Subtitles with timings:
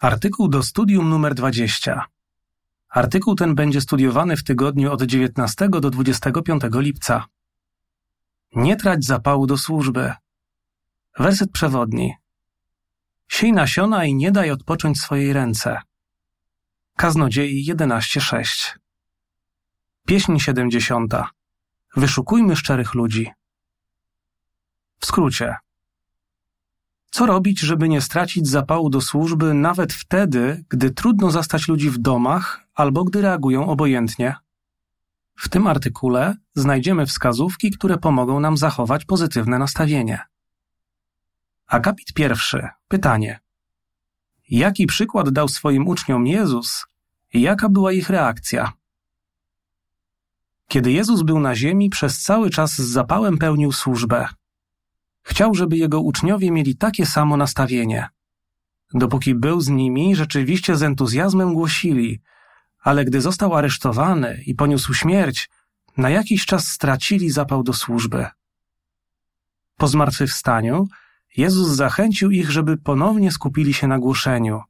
[0.00, 2.04] Artykuł do studium numer 20.
[2.88, 7.24] Artykuł ten będzie studiowany w tygodniu od 19 do 25 lipca.
[8.54, 10.12] Nie trać zapału do służby.
[11.18, 12.14] Werset przewodni.
[13.28, 15.80] Siej nasiona i nie daj odpocząć swojej ręce.
[16.96, 18.78] Kaznodziei 11.6.
[20.06, 21.14] Pieśń 70.
[21.96, 23.30] Wyszukujmy szczerych ludzi.
[24.98, 25.56] W skrócie.
[27.10, 31.98] Co robić, żeby nie stracić zapału do służby nawet wtedy, gdy trudno zastać ludzi w
[31.98, 34.34] domach albo gdy reagują obojętnie?
[35.36, 40.20] W tym artykule znajdziemy wskazówki, które pomogą nam zachować pozytywne nastawienie.
[41.66, 42.68] Akapit pierwszy.
[42.88, 43.40] Pytanie.
[44.48, 46.86] Jaki przykład dał swoim uczniom Jezus
[47.32, 48.72] i jaka była ich reakcja?
[50.68, 54.28] Kiedy Jezus był na ziemi, przez cały czas z zapałem pełnił służbę.
[55.22, 58.08] Chciał, żeby jego uczniowie mieli takie samo nastawienie.
[58.94, 62.20] Dopóki był z nimi, rzeczywiście z entuzjazmem głosili,
[62.82, 65.50] ale gdy został aresztowany i poniósł śmierć,
[65.96, 68.26] na jakiś czas stracili zapał do służby.
[69.76, 70.88] Po zmartwychwstaniu
[71.36, 74.62] Jezus zachęcił ich, żeby ponownie skupili się na głoszeniu,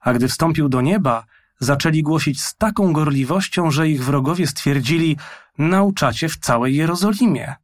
[0.00, 1.24] a gdy wstąpił do nieba,
[1.58, 5.16] zaczęli głosić z taką gorliwością, że ich wrogowie stwierdzili:
[5.58, 7.54] Nauczacie w całej Jerozolimie.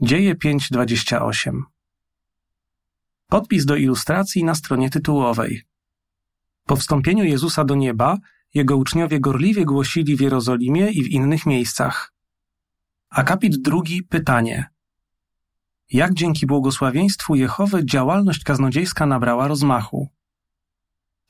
[0.00, 1.62] Dzieje 5:28.
[3.28, 5.62] Podpis do ilustracji na stronie tytułowej.
[6.66, 8.18] Po wstąpieniu Jezusa do nieba,
[8.54, 12.12] jego uczniowie gorliwie głosili w Jerozolimie i w innych miejscach.
[13.10, 14.70] Akapit drugi pytanie.
[15.92, 20.08] Jak dzięki błogosławieństwu Jehowy działalność kaznodziejska nabrała rozmachu?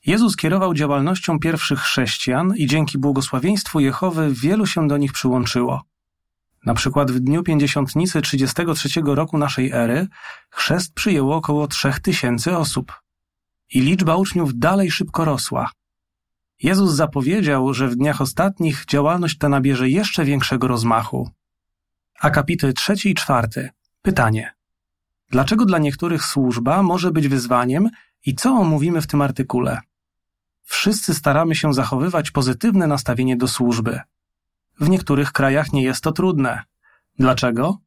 [0.06, 5.83] Jezus kierował działalnością pierwszych chrześcijan i dzięki błogosławieństwu Jehowy wielu się do nich przyłączyło.
[6.67, 10.06] Na przykład w dniu pięćdziesiątnicy 33 roku naszej ery
[10.50, 12.92] chrzest przyjęło około 3000 osób.
[13.75, 15.70] I liczba uczniów dalej szybko rosła.
[16.62, 21.31] Jezus zapowiedział, że w dniach ostatnich działalność ta nabierze jeszcze większego rozmachu.
[22.20, 23.70] Akapity trzeci i czwarty.
[24.02, 24.55] Pytanie.
[25.30, 27.91] Dlaczego dla niektórych służba może być wyzwaniem
[28.27, 29.80] i co omówimy w tym artykule?
[30.62, 34.01] Wszyscy staramy się zachowywać pozytywne nastawienie do służby.
[34.81, 36.63] W niektórych krajach nie jest to trudne.
[37.19, 37.79] Dlaczego?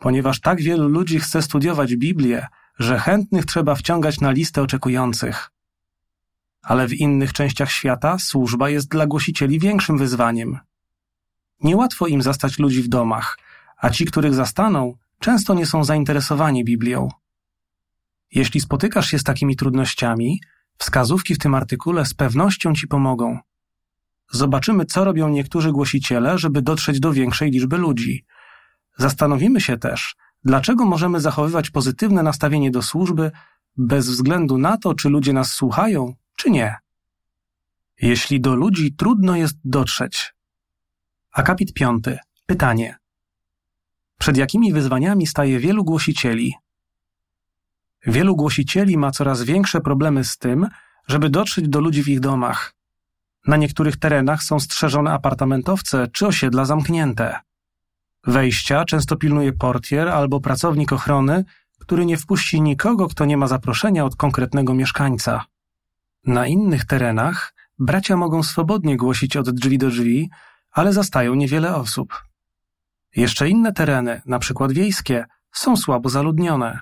[0.00, 2.46] Ponieważ tak wielu ludzi chce studiować Biblię,
[2.78, 5.50] że chętnych trzeba wciągać na listę oczekujących.
[6.62, 10.58] Ale w innych częściach świata służba jest dla głosicieli większym wyzwaniem.
[11.60, 13.38] Niełatwo im zastać ludzi w domach,
[13.76, 17.08] a ci, których zastaną, często nie są zainteresowani Biblią.
[18.30, 20.40] Jeśli spotykasz się z takimi trudnościami,
[20.78, 23.38] wskazówki w tym artykule z pewnością ci pomogą.
[24.32, 28.24] Zobaczymy, co robią niektórzy głosiciele, żeby dotrzeć do większej liczby ludzi.
[28.96, 33.30] Zastanowimy się też, dlaczego możemy zachowywać pozytywne nastawienie do służby
[33.76, 36.76] bez względu na to, czy ludzie nas słuchają, czy nie.
[38.02, 40.34] Jeśli do ludzi trudno jest dotrzeć.
[41.32, 42.18] Akapit piąty.
[42.46, 42.96] Pytanie.
[44.18, 46.54] Przed jakimi wyzwaniami staje wielu głosicieli?
[48.06, 50.68] Wielu głosicieli ma coraz większe problemy z tym,
[51.08, 52.74] żeby dotrzeć do ludzi w ich domach.
[53.46, 57.40] Na niektórych terenach są strzeżone apartamentowce czy osiedla zamknięte.
[58.26, 61.44] Wejścia często pilnuje portier albo pracownik ochrony,
[61.78, 65.44] który nie wpuści nikogo, kto nie ma zaproszenia od konkretnego mieszkańca.
[66.26, 70.30] Na innych terenach bracia mogą swobodnie głosić od drzwi do drzwi,
[70.72, 72.22] ale zastają niewiele osób.
[73.16, 76.80] Jeszcze inne tereny, na przykład wiejskie, są słabo zaludnione.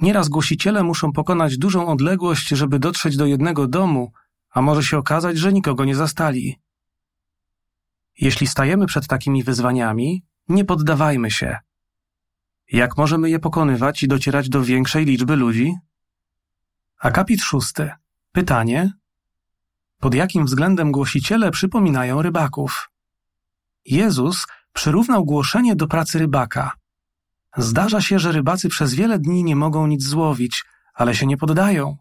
[0.00, 4.12] Nieraz głosiciele muszą pokonać dużą odległość, żeby dotrzeć do jednego domu,
[4.54, 6.60] a może się okazać, że nikogo nie zastali.
[8.20, 11.58] Jeśli stajemy przed takimi wyzwaniami, nie poddawajmy się.
[12.72, 15.74] Jak możemy je pokonywać i docierać do większej liczby ludzi?
[16.98, 17.90] Akapit szósty.
[18.32, 18.92] Pytanie.
[20.00, 22.90] Pod jakim względem głosiciele przypominają rybaków?
[23.84, 26.72] Jezus przyrównał głoszenie do pracy rybaka.
[27.56, 30.64] Zdarza się, że rybacy przez wiele dni nie mogą nic złowić,
[30.94, 31.96] ale się nie poddają.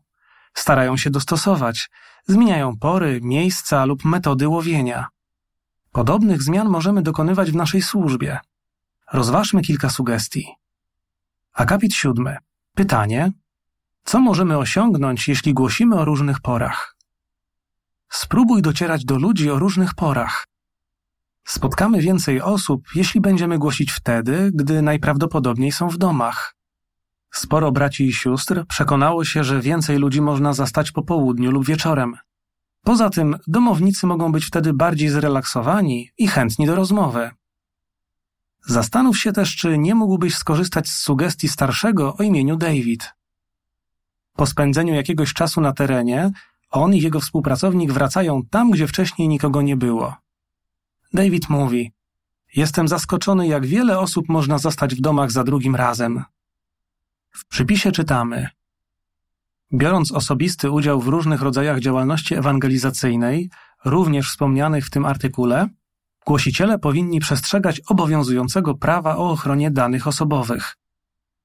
[0.53, 1.89] Starają się dostosować,
[2.25, 5.07] zmieniają pory, miejsca lub metody łowienia.
[5.91, 8.39] Podobnych zmian możemy dokonywać w naszej służbie.
[9.13, 10.47] Rozważmy kilka sugestii.
[11.53, 12.37] Akapit siódmy.
[12.75, 13.31] Pytanie.
[14.03, 16.95] Co możemy osiągnąć, jeśli głosimy o różnych porach?
[18.09, 20.47] Spróbuj docierać do ludzi o różnych porach.
[21.45, 26.55] Spotkamy więcej osób, jeśli będziemy głosić wtedy, gdy najprawdopodobniej są w domach.
[27.35, 32.15] Sporo braci i sióstr przekonało się, że więcej ludzi można zastać po południu lub wieczorem.
[32.83, 37.31] Poza tym domownicy mogą być wtedy bardziej zrelaksowani i chętni do rozmowy.
[38.65, 43.13] Zastanów się też, czy nie mógłbyś skorzystać z sugestii starszego o imieniu David.
[44.35, 46.31] Po spędzeniu jakiegoś czasu na terenie,
[46.71, 50.15] on i jego współpracownik wracają tam, gdzie wcześniej nikogo nie było.
[51.13, 51.91] David mówi:
[52.55, 56.23] Jestem zaskoczony, jak wiele osób można zostać w domach za drugim razem.
[57.35, 58.49] W przypisie czytamy:
[59.73, 63.49] Biorąc osobisty udział w różnych rodzajach działalności ewangelizacyjnej,
[63.85, 65.67] również wspomnianych w tym artykule,
[66.25, 70.77] głosiciele powinni przestrzegać obowiązującego prawa o ochronie danych osobowych.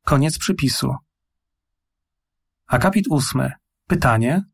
[0.04, 0.94] Koniec przypisu.
[2.66, 3.52] Akapit ósmy.
[3.86, 4.44] Pytanie: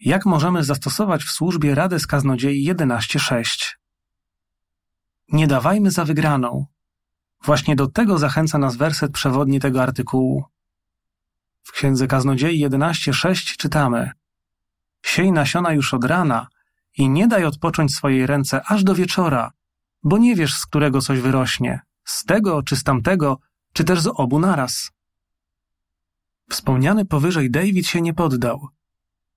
[0.00, 3.74] Jak możemy zastosować w służbie Radę z Kaznodziei 11.6?
[5.32, 6.66] Nie dawajmy za wygraną.
[7.44, 10.44] Właśnie do tego zachęca nas werset przewodni tego artykułu.
[11.62, 14.10] W Księdze Kaznodziei 11.6 czytamy
[15.02, 16.48] Siej nasiona już od rana
[16.96, 19.50] i nie daj odpocząć swojej ręce aż do wieczora,
[20.02, 23.38] bo nie wiesz, z którego coś wyrośnie, z tego czy z tamtego,
[23.72, 24.90] czy też z obu naraz.
[26.50, 28.68] Wspomniany powyżej David się nie poddał.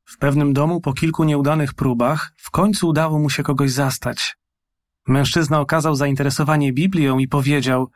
[0.05, 4.37] W pewnym domu po kilku nieudanych próbach w końcu udało mu się kogoś zastać.
[5.07, 7.91] Mężczyzna okazał zainteresowanie Biblią i powiedział: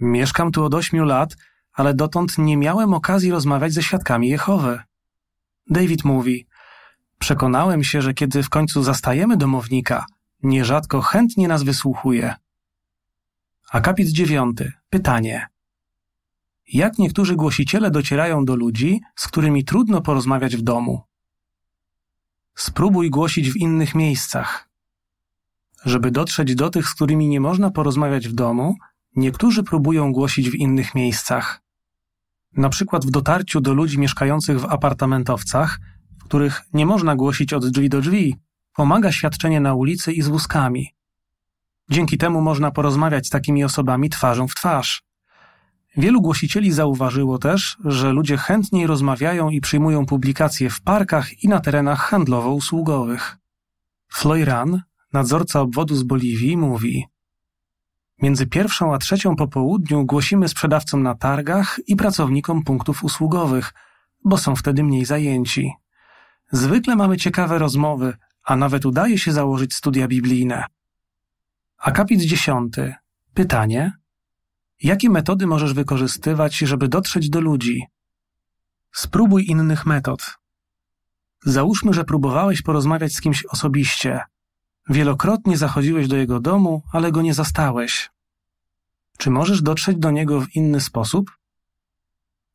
[0.00, 1.36] Mieszkam tu od ośmiu lat,
[1.72, 4.80] ale dotąd nie miałem okazji rozmawiać ze świadkami Jehowy.
[5.70, 6.46] David mówi:
[7.18, 10.06] Przekonałem się, że kiedy w końcu zastajemy domownika,
[10.42, 12.34] nierzadko chętnie nas wysłuchuje.
[13.70, 14.72] Akapit dziewiąty.
[14.90, 15.46] Pytanie.
[16.72, 21.02] Jak niektórzy głosiciele docierają do ludzi, z którymi trudno porozmawiać w domu?
[22.54, 24.71] Spróbuj głosić w innych miejscach.
[25.84, 28.76] Żeby dotrzeć do tych, z którymi nie można porozmawiać w domu,
[29.16, 31.62] niektórzy próbują głosić w innych miejscach.
[32.56, 35.78] Na przykład w dotarciu do ludzi mieszkających w apartamentowcach,
[36.20, 38.36] w których nie można głosić od drzwi do drzwi,
[38.74, 40.94] pomaga świadczenie na ulicy i z wózkami.
[41.90, 45.02] Dzięki temu można porozmawiać z takimi osobami twarzą w twarz.
[45.96, 51.60] Wielu głosicieli zauważyło też, że ludzie chętniej rozmawiają i przyjmują publikacje w parkach i na
[51.60, 53.36] terenach handlowo-usługowych.
[54.08, 54.82] Floyran,
[55.12, 57.06] nadzorca obwodu z Boliwii, mówi:
[58.22, 63.72] Między pierwszą a trzecią po południu głosimy sprzedawcom na targach i pracownikom punktów usługowych,
[64.24, 65.72] bo są wtedy mniej zajęci.
[66.52, 70.64] Zwykle mamy ciekawe rozmowy, a nawet udaje się założyć studia biblijne.
[71.78, 72.94] Akapit dziesiąty.
[73.34, 73.92] Pytanie:
[74.82, 77.86] Jakie metody możesz wykorzystywać, żeby dotrzeć do ludzi?
[78.92, 80.38] Spróbuj innych metod.
[81.44, 84.20] Załóżmy, że próbowałeś porozmawiać z kimś osobiście.
[84.88, 88.10] Wielokrotnie zachodziłeś do jego domu, ale go nie zastałeś.
[89.18, 91.38] Czy możesz dotrzeć do niego w inny sposób?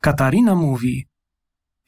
[0.01, 1.07] Katarina mówi: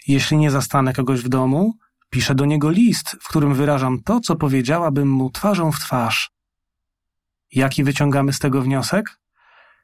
[0.08, 1.74] Jeśli nie zastanę kogoś w domu,
[2.10, 6.32] piszę do niego list, w którym wyrażam to, co powiedziałabym mu twarzą w twarz.
[7.52, 9.20] Jaki wyciągamy z tego wniosek?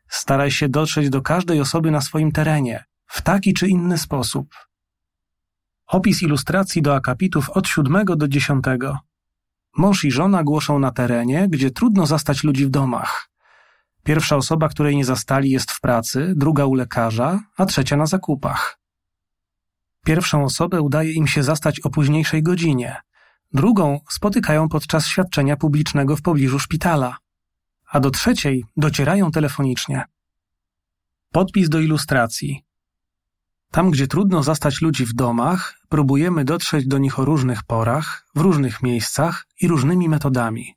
[0.09, 4.55] Staraj się dotrzeć do każdej osoby na swoim terenie, w taki czy inny sposób.
[5.87, 8.99] Opis ilustracji do akapitów od siódmego do dziesiątego.
[9.77, 13.29] Mąż i żona głoszą na terenie, gdzie trudno zastać ludzi w domach.
[14.03, 18.79] Pierwsza osoba, której nie zastali, jest w pracy, druga u lekarza, a trzecia na zakupach.
[20.05, 22.95] Pierwszą osobę udaje im się zastać o późniejszej godzinie,
[23.53, 27.17] drugą spotykają podczas świadczenia publicznego w pobliżu szpitala
[27.95, 30.05] a do trzeciej docierają telefonicznie.
[31.31, 32.64] Podpis do ilustracji.
[33.75, 38.39] Tam, gdzie trudno zastać ludzi w domach, próbujemy dotrzeć do nich o różnych porach, w
[38.39, 40.75] różnych miejscach i różnymi metodami.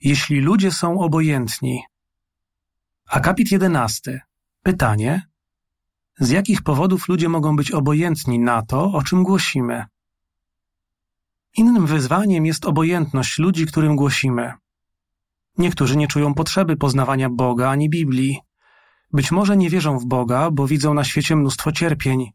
[0.00, 1.82] Jeśli ludzie są obojętni.
[3.08, 4.20] Akapit 11.
[4.62, 5.28] Pytanie:
[6.18, 9.84] Z jakich powodów ludzie mogą być obojętni na to, o czym głosimy?
[11.56, 14.52] Innym wyzwaniem jest obojętność ludzi, którym głosimy.
[15.58, 18.49] Niektórzy nie czują potrzeby poznawania Boga ani Biblii.
[19.12, 22.32] Być może nie wierzą w Boga, bo widzą na świecie mnóstwo cierpień.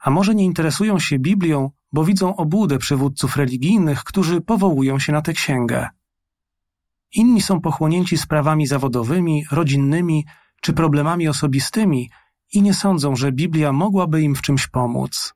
[0.00, 5.22] A może nie interesują się Biblią, bo widzą obłudę przywódców religijnych, którzy powołują się na
[5.22, 5.88] tę księgę.
[7.12, 10.26] Inni są pochłonięci sprawami zawodowymi, rodzinnymi
[10.60, 12.10] czy problemami osobistymi
[12.52, 15.34] i nie sądzą, że Biblia mogłaby im w czymś pomóc.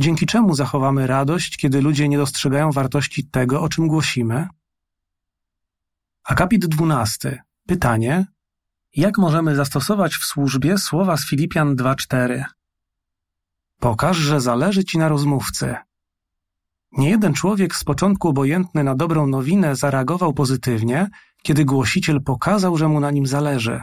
[0.00, 4.48] Dzięki czemu zachowamy radość, kiedy ludzie nie dostrzegają wartości tego, o czym głosimy?
[6.24, 7.42] Akapit 12.
[7.66, 8.26] Pytanie:
[8.96, 12.44] Jak możemy zastosować w służbie słowa z Filipian 2:4?
[13.80, 15.76] Pokaż, że zależy ci na rozmówcy.
[16.92, 21.10] Nie jeden człowiek z początku obojętny na dobrą nowinę zareagował pozytywnie,
[21.42, 23.82] kiedy głosiciel pokazał, że mu na nim zależy.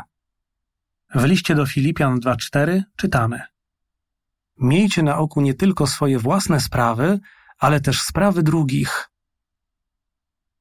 [1.15, 3.41] W liście do Filipian 2:4 czytamy:
[4.57, 7.19] Miejcie na oku nie tylko swoje własne sprawy,
[7.59, 9.09] ale też sprawy drugich.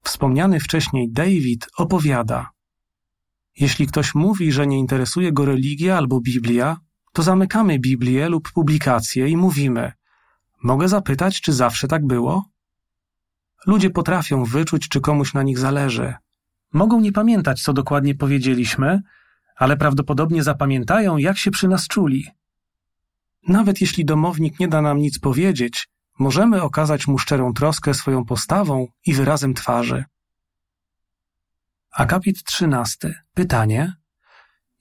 [0.02, 2.53] Wspomniany wcześniej David opowiada:
[3.60, 6.76] Jeśli ktoś mówi, że nie interesuje go religia albo Biblia,
[7.12, 9.92] to zamykamy Biblię lub publikację i mówimy:
[10.62, 12.44] Mogę zapytać, czy zawsze tak było?
[13.66, 16.14] Ludzie potrafią wyczuć, czy komuś na nich zależy.
[16.72, 19.02] Mogą nie pamiętać, co dokładnie powiedzieliśmy,
[19.56, 22.26] ale prawdopodobnie zapamiętają, jak się przy nas czuli.
[23.48, 28.86] Nawet jeśli domownik nie da nam nic powiedzieć, możemy okazać mu szczerą troskę swoją postawą
[29.06, 30.04] i wyrazem twarzy.
[31.94, 33.14] Akapit 13.
[33.34, 33.94] Pytanie: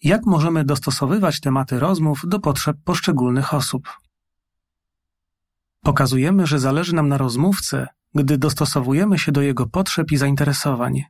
[0.04, 3.90] Jak możemy dostosowywać tematy rozmów do potrzeb poszczególnych osób?
[5.82, 11.04] Pokazujemy, że zależy nam na rozmówcy, gdy dostosowujemy się do jego potrzeb i zainteresowań.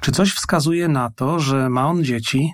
[0.00, 2.52] Czy coś wskazuje na to, że ma on dzieci?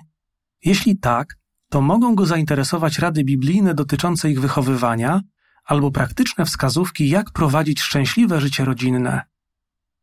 [0.65, 1.37] Jeśli tak,
[1.69, 5.21] to mogą go zainteresować rady biblijne dotyczące ich wychowywania
[5.65, 9.21] albo praktyczne wskazówki, jak prowadzić szczęśliwe życie rodzinne.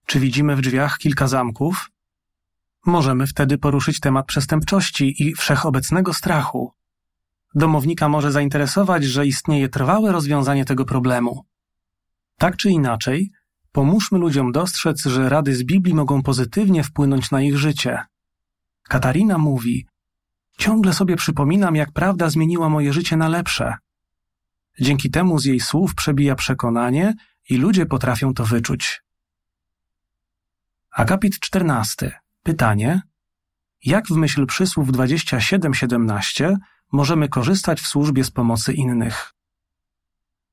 [0.07, 1.94] Czy widzimy w drzwiach kilka zamków?
[2.87, 6.73] Możemy wtedy poruszyć temat przestępczości i wszechobecnego strachu.
[7.55, 11.45] Domownika może zainteresować, że istnieje trwałe rozwiązanie tego problemu.
[12.38, 13.31] Tak czy inaczej,
[13.73, 18.03] pomóżmy ludziom dostrzec, że rady z Biblii mogą pozytywnie wpłynąć na ich życie.
[18.88, 19.87] Katarina mówi:
[20.59, 23.75] Ciągle sobie przypominam, jak prawda zmieniła moje życie na lepsze.
[24.81, 27.14] Dzięki temu z jej słów przebija przekonanie
[27.50, 29.03] i ludzie potrafią to wyczuć.
[30.91, 32.24] Akapit 14.
[32.45, 33.03] Pytanie:
[33.85, 36.57] Jak w myśl przysłów 27-17
[36.93, 39.33] możemy korzystać w służbie z pomocy innych?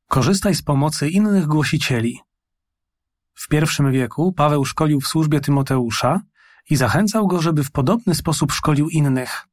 [0.08, 2.20] Korzystaj z pomocy innych głosicieli.
[3.34, 6.22] W pierwszym wieku Paweł szkolił w służbie Tymoteusza
[6.70, 9.48] i zachęcał go, żeby w podobny sposób szkolił innych.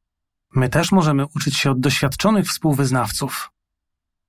[0.54, 3.50] My też możemy uczyć się od doświadczonych współwyznawców.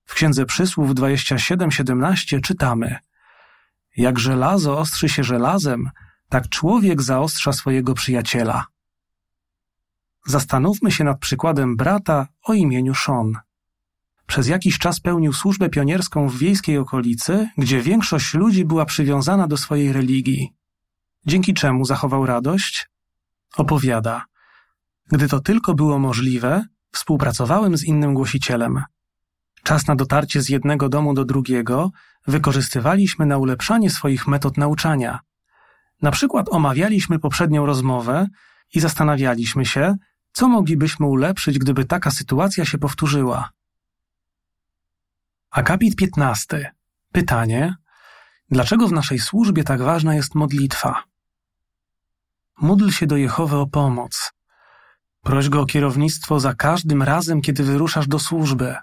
[0.06, 2.98] W Księdze Przysłów 27-17 czytamy
[3.98, 5.89] Jak żelazo ostrzy się żelazem,
[6.29, 8.65] tak człowiek zaostrza swojego przyjaciela.
[10.25, 13.33] Zastanówmy się nad przykładem brata o imieniu Sean.
[14.25, 19.57] Przez jakiś czas pełnił służbę pionierską w wiejskiej okolicy, gdzie większość ludzi była przywiązana do
[19.57, 20.53] swojej religii.
[21.25, 22.89] Dzięki czemu zachował radość?
[23.57, 24.25] Opowiada.
[25.12, 28.83] Gdy to tylko było możliwe, współpracowałem z innym głosicielem.
[29.63, 31.91] Czas na dotarcie z jednego domu do drugiego
[32.27, 35.19] wykorzystywaliśmy na ulepszanie swoich metod nauczania.
[36.01, 38.27] Na przykład omawialiśmy poprzednią rozmowę
[38.74, 39.96] i zastanawialiśmy się,
[40.32, 43.50] co moglibyśmy ulepszyć, gdyby taka sytuacja się powtórzyła.
[45.51, 46.72] Akapit 15.
[47.12, 47.75] Pytanie:
[48.51, 51.03] Dlaczego w naszej służbie tak ważna jest modlitwa?
[52.62, 54.34] Módl się do Jehowy o pomoc.
[55.22, 58.75] Proś go o kierownictwo za każdym razem, kiedy wyruszasz do służby.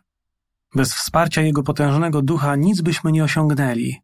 [0.75, 4.03] Bez wsparcia Jego potężnego ducha nic byśmy nie osiągnęli.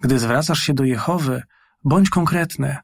[0.00, 1.42] Gdy zwracasz się do Jehowy,
[1.84, 2.76] bądź konkretny.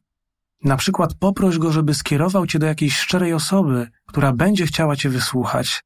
[0.65, 5.11] Na przykład poproś go, żeby skierował cię do jakiejś szczerej osoby, która będzie chciała cię
[5.11, 5.85] wysłuchać,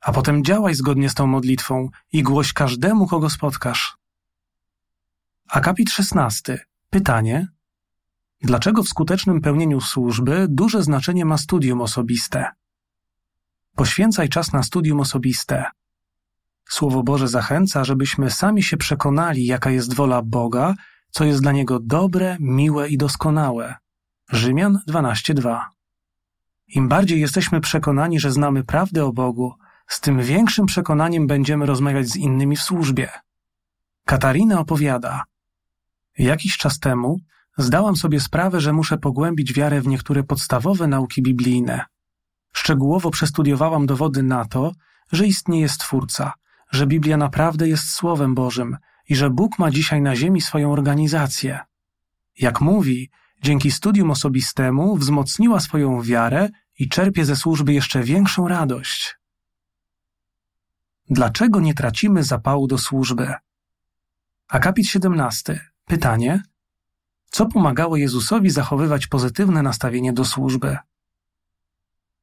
[0.00, 3.96] a potem działaj zgodnie z tą modlitwą i głoś każdemu, kogo spotkasz.
[5.48, 6.64] Akapit 16.
[6.90, 7.48] Pytanie:
[8.42, 12.50] Dlaczego w skutecznym pełnieniu służby duże znaczenie ma studium osobiste?
[13.76, 15.64] Poświęcaj czas na studium osobiste.
[16.68, 20.74] Słowo Boże zachęca, żebyśmy sami się przekonali, jaka jest wola Boga,
[21.10, 23.74] co jest dla Niego dobre, miłe i doskonałe.
[24.32, 25.60] Rzymian 12:2.
[26.68, 29.54] Im bardziej jesteśmy przekonani, że znamy prawdę o Bogu,
[29.86, 33.10] z tym większym przekonaniem będziemy rozmawiać z innymi w służbie.
[34.04, 35.24] Katarina opowiada.
[36.18, 37.20] Jakiś czas temu
[37.58, 41.84] zdałam sobie sprawę, że muszę pogłębić wiarę w niektóre podstawowe nauki biblijne.
[42.52, 44.72] Szczegółowo przestudiowałam dowody na to,
[45.12, 46.32] że istnieje Stwórca,
[46.70, 48.76] że Biblia naprawdę jest Słowem Bożym
[49.10, 51.60] i że Bóg ma dzisiaj na ziemi swoją organizację.
[52.38, 53.10] Jak mówi,
[53.42, 56.48] dzięki studium osobistemu wzmocniła swoją wiarę
[56.78, 59.16] i czerpie ze służby jeszcze większą radość.
[61.08, 63.34] Dlaczego nie tracimy zapału do służby?
[64.48, 65.60] Akapit 17.
[65.84, 66.42] Pytanie:
[67.30, 70.76] Co pomagało Jezusowi zachowywać pozytywne nastawienie do służby?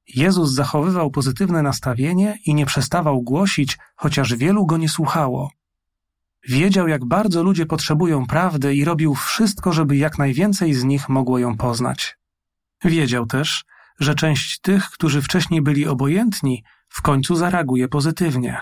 [0.07, 5.56] Jezus zachowywał pozytywne nastawienie i nie przestawał głosić, chociaż wielu go nie słuchało.
[6.43, 11.39] Wiedział, jak bardzo ludzie potrzebują prawdy i robił wszystko, żeby jak najwięcej z nich mogło
[11.39, 12.17] ją poznać.
[12.83, 13.65] Wiedział też,
[13.99, 18.61] że część tych, którzy wcześniej byli obojętni, w końcu zareaguje pozytywnie.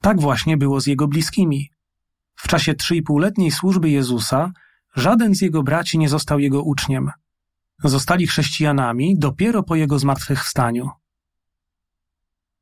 [0.00, 1.70] Tak właśnie było z jego bliskimi.
[2.36, 4.52] W czasie trzyipółletniej służby Jezusa
[4.94, 7.10] żaden z jego braci nie został jego uczniem.
[7.84, 10.90] Zostali chrześcijanami dopiero po jego zmartwychwstaniu.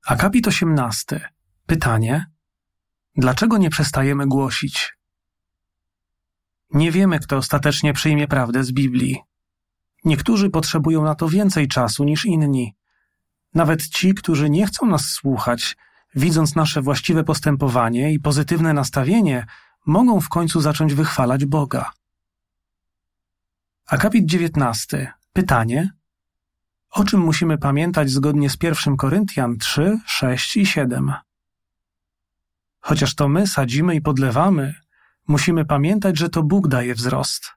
[0.06, 1.28] Akapit 18.
[1.66, 2.26] Pytanie:
[3.16, 4.96] Dlaczego nie przestajemy głosić?
[6.70, 9.20] Nie wiemy, kto ostatecznie przyjmie prawdę z Biblii.
[10.04, 12.74] Niektórzy potrzebują na to więcej czasu niż inni.
[13.54, 15.76] Nawet ci, którzy nie chcą nas słuchać,
[16.14, 19.46] widząc nasze właściwe postępowanie i pozytywne nastawienie,
[19.86, 21.90] mogą w końcu zacząć wychwalać Boga.
[23.86, 25.12] Akapit 19.
[25.32, 25.90] Pytanie:
[26.90, 31.12] O czym musimy pamiętać zgodnie z 1 Koryntian 3, 6 i 7?
[32.86, 34.74] Chociaż to my sadzimy i podlewamy,
[35.28, 37.50] musimy pamiętać, że to Bóg daje wzrost.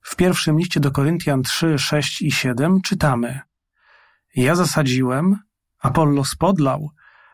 [0.00, 3.40] W pierwszym liście do Koryntian 3, 6 i 7 czytamy:
[4.36, 5.38] Ja zasadziłem,
[5.78, 6.90] Apollos podlał,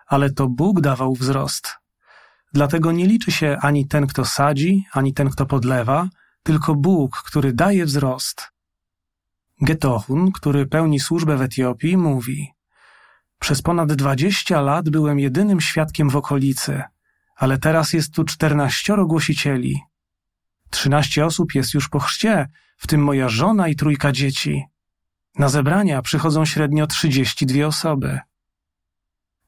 [0.07, 1.79] ale to Bóg dawał wzrost.
[2.53, 6.09] Dlatego nie liczy się ani ten, kto sadzi, ani ten, kto podlewa,
[6.43, 8.53] tylko Bóg, który daje wzrost.
[9.61, 12.53] Getochun, który pełni służbę w Etiopii, mówi:
[13.43, 16.83] Przez ponad dwadzieścia lat byłem jedynym świadkiem w okolicy,
[17.37, 19.81] ale teraz jest tu czternaścioro głosicieli.
[20.71, 24.65] Trzynaście osób jest już po chrzcie, w tym moja żona i trójka dzieci.
[25.39, 28.21] Na zebrania przychodzą średnio trzydzieści dwie osoby.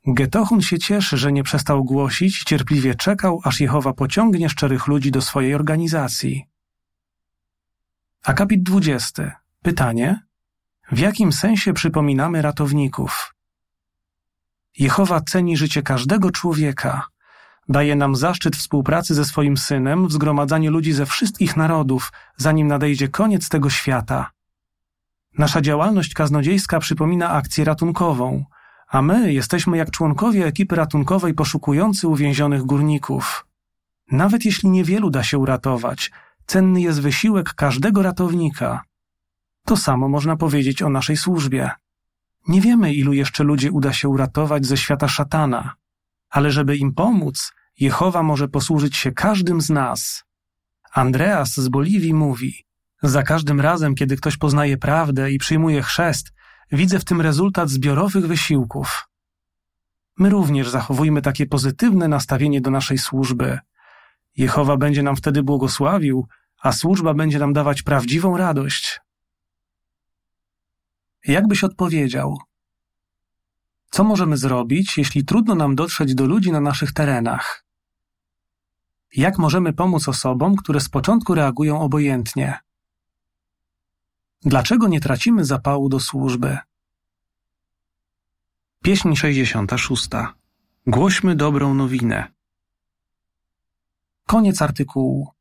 [0.07, 5.11] Getochun się cieszy, że nie przestał głosić i cierpliwie czekał, aż Jehowa pociągnie szczerych ludzi
[5.11, 6.45] do swojej organizacji.
[8.25, 9.41] Akapit 20.
[9.63, 10.21] Pytanie:
[10.93, 13.35] W jakim sensie przypominamy ratowników?
[14.79, 17.07] Jehowa ceni życie każdego człowieka.
[17.69, 23.09] Daje nam zaszczyt współpracy ze swoim synem w zgromadzaniu ludzi ze wszystkich narodów, zanim nadejdzie
[23.09, 24.31] koniec tego świata.
[25.39, 28.45] Nasza działalność kaznodziejska przypomina akcję ratunkową,
[28.89, 33.47] a my jesteśmy jak członkowie ekipy ratunkowej poszukujący uwięzionych górników.
[34.11, 36.11] Nawet jeśli niewielu da się uratować,
[36.47, 38.83] cenny jest wysiłek każdego ratownika.
[39.65, 41.71] To samo można powiedzieć o naszej służbie.
[42.49, 45.75] Nie wiemy, ilu jeszcze ludzi uda się uratować ze świata szatana,
[46.31, 50.25] ale żeby im pomóc, Jehowa może posłużyć się każdym z nas.
[50.93, 52.67] Andreas z Boliwii mówi:
[53.03, 56.33] Za każdym razem, kiedy ktoś poznaje prawdę i przyjmuje chrzest,
[56.73, 59.09] widzę w tym rezultat zbiorowych wysiłków.
[60.19, 63.59] My również zachowujmy takie pozytywne nastawienie do naszej służby.
[64.37, 66.27] Jehowa będzie nam wtedy błogosławił,
[66.63, 69.01] a służba będzie nam dawać prawdziwą radość.
[71.27, 72.39] Jak byś odpowiedział?
[73.91, 77.65] Co możemy zrobić, jeśli trudno nam dotrzeć do ludzi na naszych terenach?
[79.17, 82.59] Jak możemy pomóc osobom, które z początku reagują obojętnie?
[84.43, 86.59] Dlaczego nie tracimy zapału do służby?
[88.83, 90.09] Pieśń 66.
[90.87, 92.33] Głośmy dobrą nowinę.
[94.27, 95.34] Koniec artykułu.